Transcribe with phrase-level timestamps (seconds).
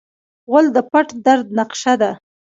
[0.49, 2.11] غول د پټ درد نقشه ده.